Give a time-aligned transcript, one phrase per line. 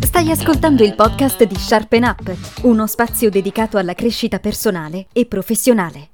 [0.00, 6.08] Stai ascoltando il podcast di Sharpen Up, uno spazio dedicato alla crescita personale e professionale.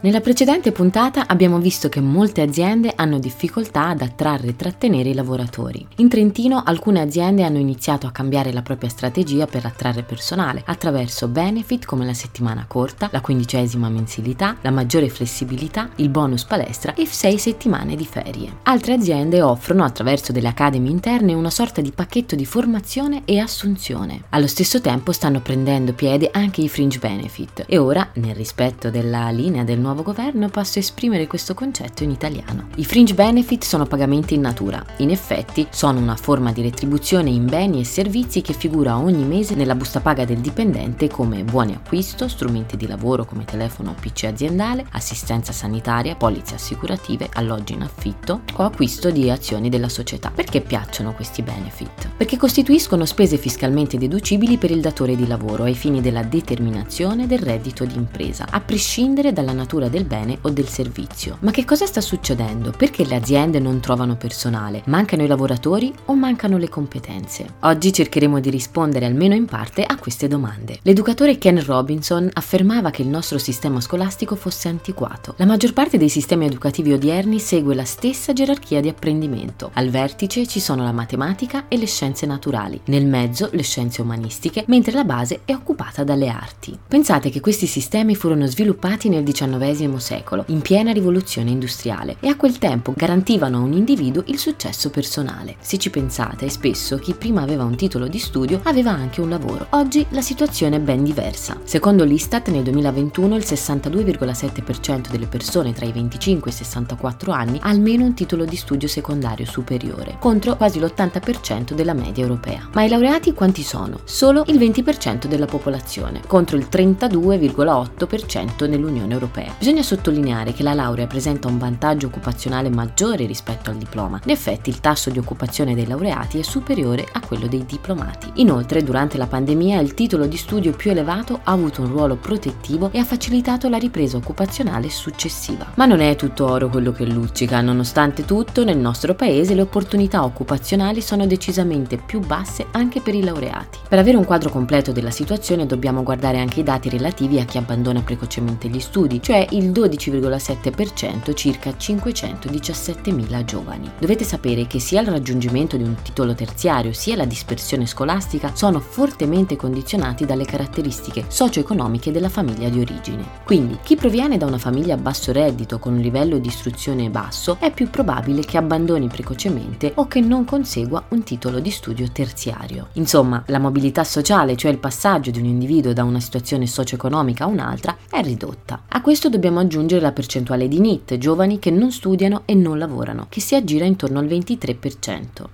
[0.00, 5.14] Nella precedente puntata abbiamo visto che molte aziende hanno difficoltà ad attrarre e trattenere i
[5.14, 5.84] lavoratori.
[5.96, 11.26] In Trentino alcune aziende hanno iniziato a cambiare la propria strategia per attrarre personale attraverso
[11.26, 17.04] benefit come la settimana corta, la quindicesima mensilità, la maggiore flessibilità, il bonus palestra e
[17.04, 18.58] sei settimane di ferie.
[18.62, 24.22] Altre aziende offrono attraverso delle academy interne una sorta di pacchetto di formazione e assunzione.
[24.28, 29.30] Allo stesso tempo stanno prendendo piede anche i fringe benefit e ora, nel rispetto della
[29.30, 32.68] linea del nuovo governo passo a esprimere questo concetto in italiano.
[32.76, 34.84] I fringe benefit sono pagamenti in natura.
[34.98, 39.54] In effetti sono una forma di retribuzione in beni e servizi che figura ogni mese
[39.54, 44.24] nella busta paga del dipendente come buoni acquisto, strumenti di lavoro come telefono o PC
[44.24, 50.30] aziendale, assistenza sanitaria, polizze assicurative, alloggi in affitto o acquisto di azioni della società.
[50.34, 52.08] Perché piacciono questi benefit?
[52.16, 57.38] Perché costituiscono spese fiscalmente deducibili per il datore di lavoro ai fini della determinazione del
[57.38, 61.38] reddito di impresa, a prescindere dalla natura natura del bene o del servizio.
[61.40, 62.72] Ma che cosa sta succedendo?
[62.76, 64.82] Perché le aziende non trovano personale?
[64.86, 67.54] Mancano i lavoratori o mancano le competenze?
[67.60, 70.78] Oggi cercheremo di rispondere almeno in parte a queste domande.
[70.82, 75.34] L'educatore Ken Robinson affermava che il nostro sistema scolastico fosse antiquato.
[75.36, 79.70] La maggior parte dei sistemi educativi odierni segue la stessa gerarchia di apprendimento.
[79.74, 84.64] Al vertice ci sono la matematica e le scienze naturali, nel mezzo le scienze umanistiche,
[84.66, 86.76] mentre la base è occupata dalle arti.
[86.88, 89.67] Pensate che questi sistemi furono sviluppati nel XIX
[89.98, 94.90] secolo, in piena rivoluzione industriale, e a quel tempo garantivano a un individuo il successo
[94.90, 95.56] personale.
[95.60, 99.66] Se ci pensate, spesso chi prima aveva un titolo di studio aveva anche un lavoro.
[99.70, 101.58] Oggi la situazione è ben diversa.
[101.64, 107.58] Secondo l'Istat, nel 2021 il 62,7% delle persone tra i 25 e i 64 anni
[107.62, 112.68] ha almeno un titolo di studio secondario superiore, contro quasi l'80% della media europea.
[112.72, 114.00] Ma i laureati quanti sono?
[114.04, 119.54] Solo il 20% della popolazione, contro il 32,8% nell'Unione Europea.
[119.58, 124.20] Bisogna sottolineare che la laurea presenta un vantaggio occupazionale maggiore rispetto al diploma.
[124.22, 128.30] In effetti il tasso di occupazione dei laureati è superiore a quello dei diplomati.
[128.34, 132.90] Inoltre, durante la pandemia, il titolo di studio più elevato ha avuto un ruolo protettivo
[132.92, 135.66] e ha facilitato la ripresa occupazionale successiva.
[135.74, 140.22] Ma non è tutto oro quello che luccica, nonostante tutto, nel nostro paese le opportunità
[140.22, 143.78] occupazionali sono decisamente più basse anche per i laureati.
[143.88, 147.58] Per avere un quadro completo della situazione dobbiamo guardare anche i dati relativi a chi
[147.58, 153.90] abbandona precocemente gli studi, cioè il 12,7%, circa 517.000 giovani.
[153.98, 158.80] Dovete sapere che sia il raggiungimento di un titolo terziario sia la dispersione scolastica sono
[158.80, 163.24] fortemente condizionati dalle caratteristiche socio-economiche della famiglia di origine.
[163.44, 167.56] Quindi chi proviene da una famiglia a basso reddito con un livello di istruzione basso
[167.58, 172.88] è più probabile che abbandoni precocemente o che non consegua un titolo di studio terziario.
[172.94, 177.48] Insomma, la mobilità sociale, cioè il passaggio di un individuo da una situazione socio-economica a
[177.48, 178.82] un'altra, è ridotta.
[178.88, 183.26] A questo dobbiamo aggiungere la percentuale di NIT, giovani che non studiano e non lavorano,
[183.28, 185.50] che si aggira intorno al 23%.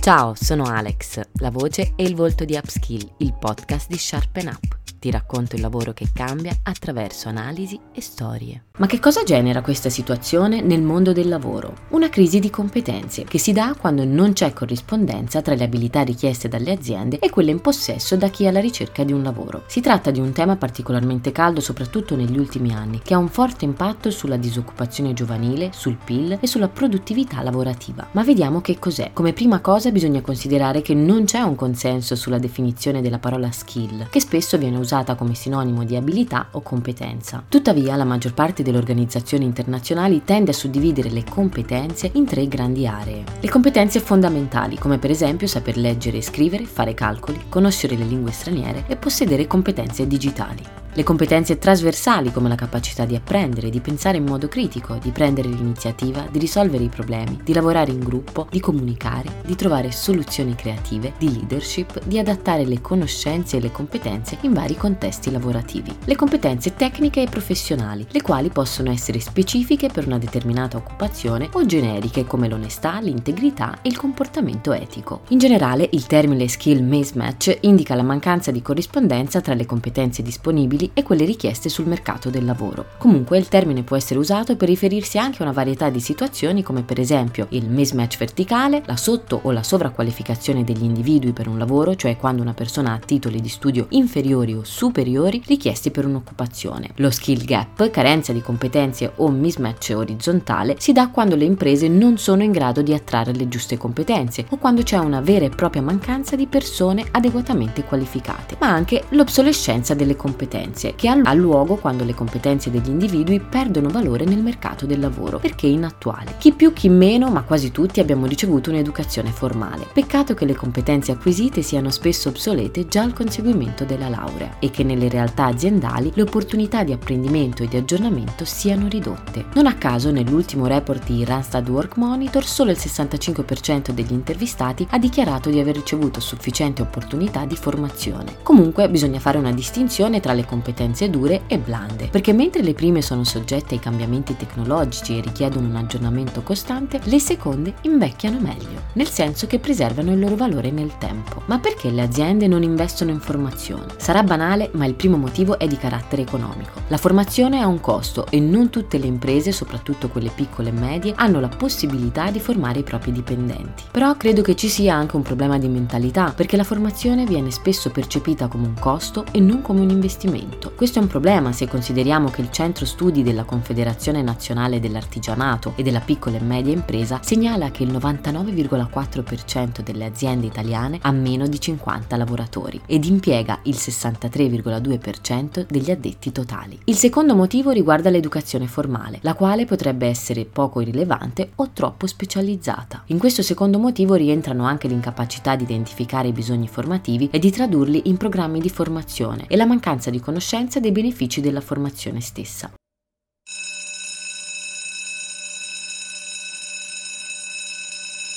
[0.00, 4.78] Ciao, sono Alex, la voce e il volto di Upskill, il podcast di Sharpen Up.
[5.00, 8.65] Ti racconto il lavoro che cambia attraverso analisi e storie.
[8.78, 11.72] Ma che cosa genera questa situazione nel mondo del lavoro?
[11.90, 16.46] Una crisi di competenze che si dà quando non c'è corrispondenza tra le abilità richieste
[16.46, 19.62] dalle aziende e quelle in possesso da chi è alla ricerca di un lavoro.
[19.66, 23.64] Si tratta di un tema particolarmente caldo soprattutto negli ultimi anni, che ha un forte
[23.64, 28.06] impatto sulla disoccupazione giovanile, sul PIL e sulla produttività lavorativa.
[28.10, 29.12] Ma vediamo che cos'è.
[29.14, 34.10] Come prima cosa bisogna considerare che non c'è un consenso sulla definizione della parola skill,
[34.10, 37.42] che spesso viene usata come sinonimo di abilità o competenza.
[37.48, 42.86] Tuttavia la maggior parte delle organizzazioni internazionali tende a suddividere le competenze in tre grandi
[42.86, 43.22] aree.
[43.40, 48.32] Le competenze fondamentali, come per esempio saper leggere e scrivere, fare calcoli, conoscere le lingue
[48.32, 50.85] straniere e possedere competenze digitali.
[50.96, 55.50] Le competenze trasversali come la capacità di apprendere, di pensare in modo critico, di prendere
[55.50, 61.12] l'iniziativa, di risolvere i problemi, di lavorare in gruppo, di comunicare, di trovare soluzioni creative,
[61.18, 65.94] di leadership, di adattare le conoscenze e le competenze in vari contesti lavorativi.
[66.02, 71.66] Le competenze tecniche e professionali, le quali possono essere specifiche per una determinata occupazione o
[71.66, 75.24] generiche come l'onestà, l'integrità e il comportamento etico.
[75.28, 80.84] In generale, il termine skill mismatch indica la mancanza di corrispondenza tra le competenze disponibili
[80.86, 82.86] attuali e quelle richieste sul mercato del lavoro.
[82.98, 86.82] Comunque il termine può essere usato per riferirsi anche a una varietà di situazioni come
[86.82, 91.94] per esempio il mismatch verticale, la sotto o la sovraqualificazione degli individui per un lavoro,
[91.96, 96.90] cioè quando una persona ha titoli di studio inferiori o superiori richiesti per un'occupazione.
[96.96, 102.18] Lo skill gap, carenza di competenze o mismatch orizzontale, si dà quando le imprese non
[102.18, 105.82] sono in grado di attrarre le giuste competenze o quando c'è una vera e propria
[105.82, 112.12] mancanza di persone adeguatamente qualificate, ma anche l'obsolescenza delle competenze, che ha luogo quando le
[112.12, 116.32] competenze degli individui perdono valore nel mercato del lavoro perché inattuali.
[116.36, 119.86] Chi più chi meno, ma quasi tutti abbiamo ricevuto un'educazione formale.
[119.90, 124.84] Peccato che le competenze acquisite siano spesso obsolete già al conseguimento della laurea e che
[124.84, 129.46] nelle realtà aziendali le opportunità di apprendimento e di aggiornamento siano ridotte.
[129.54, 134.98] Non a caso nell'ultimo report di Randstad Work Monitor solo il 65% degli intervistati ha
[134.98, 138.36] dichiarato di aver ricevuto sufficiente opportunità di formazione.
[138.42, 140.64] Comunque bisogna fare una distinzione tra le competenze
[141.08, 145.76] dure e blande, perché mentre le prime sono soggette ai cambiamenti tecnologici e richiedono un
[145.76, 151.42] aggiornamento costante, le seconde invecchiano meglio, nel senso che preservano il loro valore nel tempo.
[151.46, 153.86] Ma perché le aziende non investono in formazione?
[153.96, 156.80] Sarà banale, ma il primo motivo è di carattere economico.
[156.88, 161.14] La formazione ha un costo e non tutte le imprese, soprattutto quelle piccole e medie,
[161.16, 163.84] hanno la possibilità di formare i propri dipendenti.
[163.90, 167.90] Però credo che ci sia anche un problema di mentalità, perché la formazione viene spesso
[167.90, 170.55] percepita come un costo e non come un investimento.
[170.76, 175.82] Questo è un problema se consideriamo che il centro studi della Confederazione Nazionale dell'Artigianato e
[175.82, 181.58] della piccola e media impresa segnala che il 99,4% delle aziende italiane ha meno di
[181.58, 186.78] 50 lavoratori ed impiega il 63,2% degli addetti totali.
[186.84, 193.04] Il secondo motivo riguarda l'educazione formale, la quale potrebbe essere poco rilevante o troppo specializzata.
[193.06, 198.02] In questo secondo motivo rientrano anche l'incapacità di identificare i bisogni formativi e di tradurli
[198.04, 202.70] in programmi di formazione e la mancanza di conoscenza dei benefici della formazione stessa.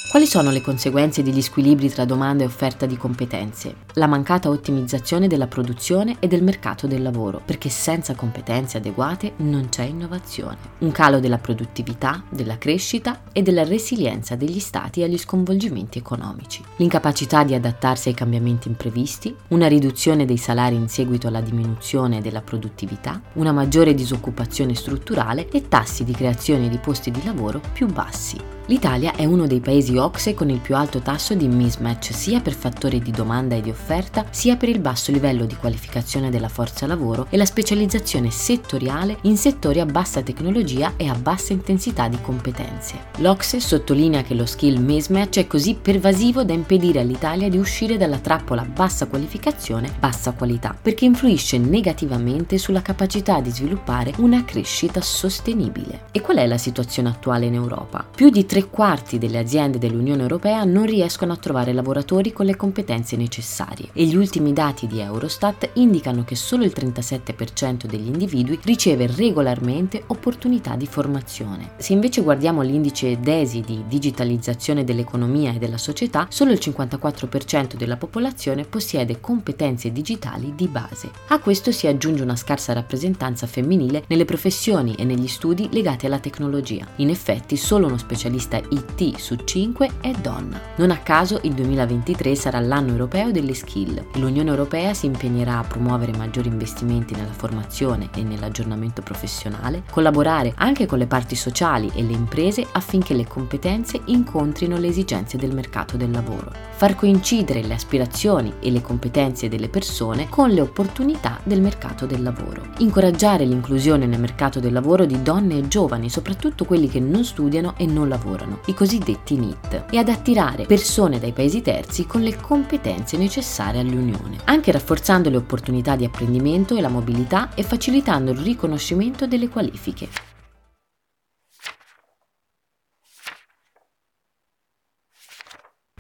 [0.10, 3.76] Quali sono le conseguenze degli squilibri tra domanda e offerta di competenze?
[3.94, 9.70] La mancata ottimizzazione della produzione e del mercato del lavoro, perché senza competenze adeguate non
[9.70, 10.58] c'è innovazione.
[10.80, 16.64] Un calo della produttività, della crescita e della resilienza degli stati agli sconvolgimenti economici.
[16.78, 22.42] L'incapacità di adattarsi ai cambiamenti imprevisti, una riduzione dei salari in seguito alla diminuzione della
[22.42, 28.58] produttività, una maggiore disoccupazione strutturale e tassi di creazione di posti di lavoro più bassi.
[28.70, 32.54] L'Italia è uno dei paesi OXE con il più alto tasso di mismatch sia per
[32.54, 36.86] fattori di domanda e di offerta, sia per il basso livello di qualificazione della forza
[36.86, 42.20] lavoro e la specializzazione settoriale in settori a bassa tecnologia e a bassa intensità di
[42.22, 43.06] competenze.
[43.18, 48.20] L'OXE sottolinea che lo skill mismatch è così pervasivo da impedire all'Italia di uscire dalla
[48.20, 56.02] trappola bassa qualificazione, bassa qualità, perché influisce negativamente sulla capacità di sviluppare una crescita sostenibile.
[56.12, 58.06] E qual è la situazione attuale in Europa?
[58.14, 62.46] Più di 3 tre quarti delle aziende dell'Unione Europea non riescono a trovare lavoratori con
[62.46, 68.08] le competenze necessarie e gli ultimi dati di Eurostat indicano che solo il 37% degli
[68.08, 71.72] individui riceve regolarmente opportunità di formazione.
[71.78, 77.98] Se invece guardiamo l'indice DESI di digitalizzazione dell'economia e della società, solo il 54% della
[77.98, 81.12] popolazione possiede competenze digitali di base.
[81.28, 86.20] A questo si aggiunge una scarsa rappresentanza femminile nelle professioni e negli studi legati alla
[86.20, 86.86] tecnologia.
[86.98, 90.60] In effetti, solo uno specialista specialista IT su 5 è donna.
[90.78, 94.04] Non a caso il 2023 sarà l'anno europeo delle skill.
[94.16, 100.88] l'Unione Europea si impegnerà a promuovere maggiori investimenti nella formazione e nell'aggiornamento professionale, collaborare anche
[100.88, 105.96] con le parti sociali e le imprese affinché le competenze incontrino le esigenze del mercato
[105.96, 111.62] del lavoro, far coincidere le aspirazioni e le competenze delle persone con le opportunità del
[111.62, 116.88] mercato del lavoro, incoraggiare l'inclusione nel mercato del lavoro di donne e giovani, soprattutto quelli
[116.88, 121.32] che non studiano e non lavorano lavorano, i cosiddetti NIT, e ad attirare persone dai
[121.32, 126.90] paesi terzi con le competenze necessarie all'Unione, anche rafforzando le opportunità di apprendimento e la
[126.90, 130.29] mobilità e facilitando il riconoscimento delle qualifiche.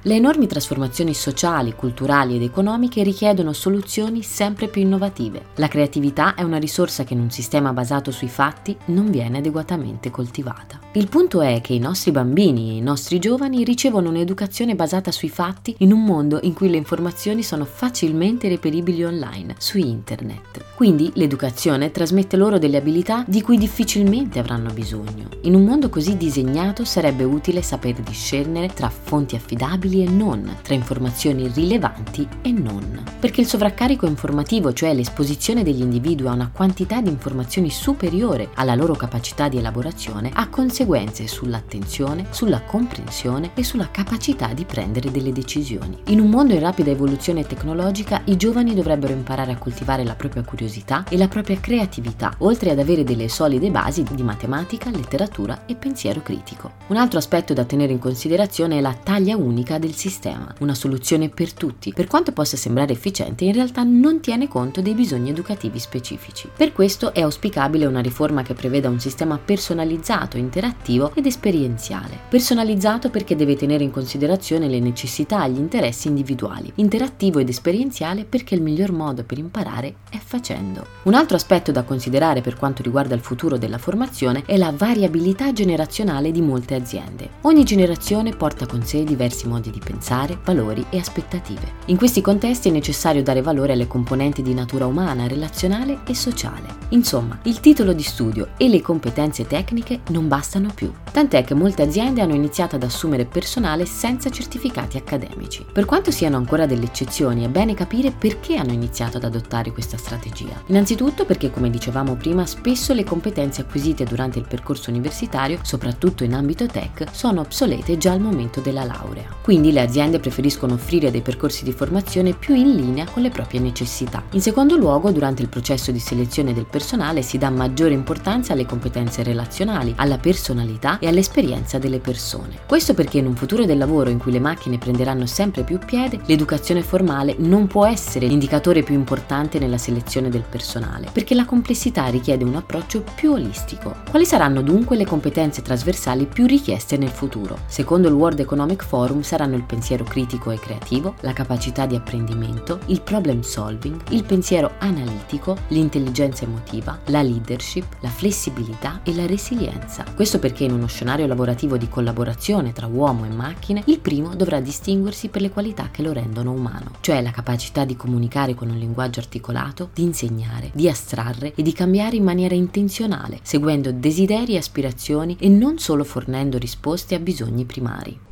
[0.03, 5.47] Le enormi trasformazioni sociali, culturali ed economiche richiedono soluzioni sempre più innovative.
[5.55, 10.09] La creatività è una risorsa che in un sistema basato sui fatti non viene adeguatamente
[10.09, 10.79] coltivata.
[10.93, 15.27] Il punto è che i nostri bambini e i nostri giovani ricevono un'educazione basata sui
[15.27, 20.63] fatti in un mondo in cui le informazioni sono facilmente reperibili online, su internet.
[20.75, 25.27] Quindi l'educazione trasmette loro delle abilità di cui difficilmente avranno bisogno.
[25.41, 30.58] In un mondo così disegnato sarebbe utile saper discernere tra fonti affidabili affidabili e non,
[30.62, 33.03] tra informazioni rilevanti e non.
[33.19, 38.75] Perché il sovraccarico informativo, cioè l'esposizione degli individui a una quantità di informazioni superiore alla
[38.75, 45.34] loro capacità di elaborazione, ha conseguenze sull'attenzione, sulla comprensione e sulla capacità di prendere delle
[45.34, 45.98] decisioni.
[46.08, 50.43] In un mondo in rapida evoluzione tecnologica, i giovani dovrebbero imparare a coltivare la propria
[50.43, 55.75] curiosità e la propria creatività, oltre ad avere delle solide basi di matematica, letteratura e
[55.75, 56.72] pensiero critico.
[56.88, 61.29] Un altro aspetto da tenere in considerazione è la taglia unica del sistema, una soluzione
[61.29, 61.93] per tutti.
[61.93, 66.50] Per quanto possa sembrare efficiente, in realtà non tiene conto dei bisogni educativi specifici.
[66.55, 72.19] Per questo è auspicabile una riforma che preveda un sistema personalizzato, interattivo ed esperienziale.
[72.29, 76.71] Personalizzato perché deve tenere in considerazione le necessità e gli interessi individuali.
[76.75, 80.86] Interattivo ed esperienziale perché il miglior modo per imparare è facendo.
[81.03, 85.53] Un altro aspetto da considerare per quanto riguarda il futuro della formazione è la variabilità
[85.53, 87.29] generazionale di molte aziende.
[87.41, 91.73] Ogni generazione porta con sé diversi modi di pensare, valori e aspettative.
[91.85, 96.67] In questi contesti è necessario dare valore alle componenti di natura umana, relazionale e sociale.
[96.89, 101.83] Insomma, il titolo di studio e le competenze tecniche non bastano più, tant'è che molte
[101.83, 105.65] aziende hanno iniziato ad assumere personale senza certificati accademici.
[105.71, 109.97] Per quanto siano ancora delle eccezioni, è bene capire perché hanno iniziato ad adottare questa
[109.97, 110.61] strategia.
[110.67, 116.33] Innanzitutto perché, come dicevamo prima, spesso le competenze acquisite durante il percorso universitario, soprattutto in
[116.33, 119.27] ambito tech, sono obsolete già al momento della laurea.
[119.41, 123.59] Quindi le aziende preferiscono offrire dei percorsi di formazione più in linea con le proprie
[123.59, 124.23] necessità.
[124.31, 128.65] In secondo luogo, durante il processo di selezione del personale si dà maggiore importanza alle
[128.65, 132.59] competenze relazionali, alla personalità e all'esperienza delle persone.
[132.65, 136.19] Questo perché in un futuro del lavoro in cui le macchine prenderanno sempre più piede,
[136.25, 142.05] l'educazione formale non può essere l'indicatore più importante nella selezione del personale, perché la complessità
[142.07, 143.95] richiede un approccio più olistico.
[144.09, 147.59] Quali saranno dunque le competenze trasversali più richieste nel futuro?
[147.67, 152.79] Secondo il World Economic Forum saranno il pensiero critico e creativo, la capacità di apprendimento,
[152.87, 160.05] il problem solving, il pensiero analitico, l'intelligenza emotiva, la leadership, la flessibilità e la resilienza.
[160.15, 164.59] Questo perché in uno scenario lavorativo di collaborazione tra uomo e macchine, il primo dovrà
[164.59, 168.77] distinguersi per le qualità che lo rendono umano, cioè la capacità di comunicare con un
[168.77, 174.57] linguaggio articolato, di insegnare, di astrarre e di cambiare in maniera intenzionale, seguendo desideri e
[174.57, 178.27] aspirazioni e non solo fornendo risposte a bisogni primari.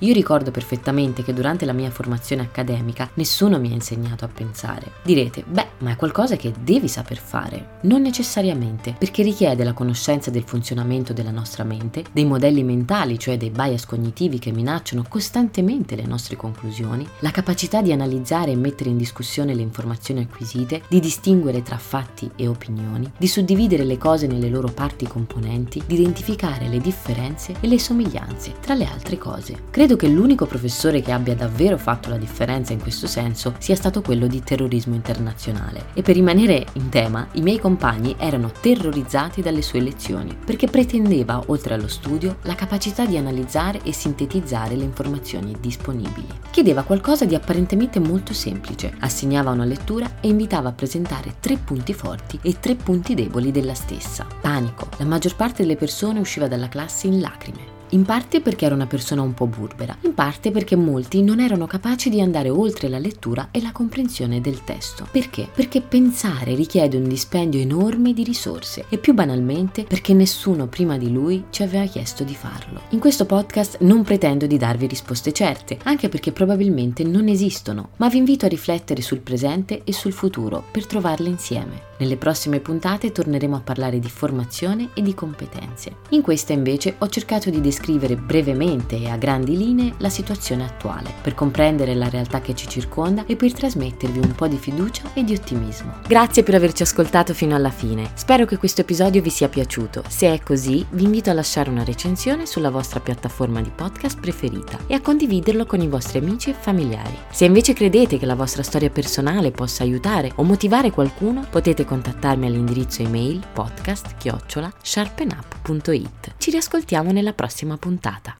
[0.00, 4.90] Io ricordo perfettamente che durante la mia formazione accademica nessuno mi ha insegnato a pensare.
[5.04, 7.78] Direte, beh, ma è qualcosa che devi saper fare.
[7.82, 13.36] Non necessariamente, perché richiede la conoscenza del funzionamento della nostra mente, dei modelli mentali, cioè
[13.36, 18.90] dei bias cognitivi che minacciano costantemente le nostre conclusioni, la capacità di analizzare e mettere
[18.90, 24.26] in discussione le informazioni acquisite, di distinguere tra fatti e opinioni, di suddividere le cose
[24.26, 29.62] nelle loro parti componenti, di identificare le differenze e le somiglianze, tra le altre cose.
[29.70, 33.76] Credo Credo che l'unico professore che abbia davvero fatto la differenza in questo senso sia
[33.76, 35.88] stato quello di terrorismo internazionale.
[35.92, 41.42] E per rimanere in tema, i miei compagni erano terrorizzati dalle sue lezioni, perché pretendeva,
[41.48, 46.28] oltre allo studio, la capacità di analizzare e sintetizzare le informazioni disponibili.
[46.50, 51.92] Chiedeva qualcosa di apparentemente molto semplice, assegnava una lettura e invitava a presentare tre punti
[51.92, 54.26] forti e tre punti deboli della stessa.
[54.40, 54.88] Panico.
[54.96, 58.88] La maggior parte delle persone usciva dalla classe in lacrime in parte perché era una
[58.88, 62.98] persona un po' burbera, in parte perché molti non erano capaci di andare oltre la
[62.98, 65.06] lettura e la comprensione del testo.
[65.10, 65.48] Perché?
[65.54, 71.12] Perché pensare richiede un dispendio enorme di risorse e più banalmente perché nessuno prima di
[71.12, 72.80] lui ci aveva chiesto di farlo.
[72.90, 78.08] In questo podcast non pretendo di darvi risposte certe, anche perché probabilmente non esistono, ma
[78.08, 81.92] vi invito a riflettere sul presente e sul futuro per trovarle insieme.
[81.96, 85.98] Nelle prossime puntate torneremo a parlare di formazione e di competenze.
[86.08, 91.12] In questa invece ho cercato di descrivere brevemente e a grandi linee la situazione attuale,
[91.22, 95.22] per comprendere la realtà che ci circonda e per trasmettervi un po' di fiducia e
[95.24, 95.94] di ottimismo.
[96.06, 98.10] Grazie per averci ascoltato fino alla fine.
[98.14, 100.02] Spero che questo episodio vi sia piaciuto.
[100.08, 104.78] Se è così, vi invito a lasciare una recensione sulla vostra piattaforma di podcast preferita
[104.86, 107.16] e a condividerlo con i vostri amici e familiari.
[107.30, 112.46] Se invece credete che la vostra storia personale possa aiutare o motivare qualcuno, potete contattarmi
[112.46, 116.34] all'indirizzo email podcast-sharpenup.it.
[116.38, 117.34] Ci riascoltiamo nella
[117.74, 118.36] prossima puntata.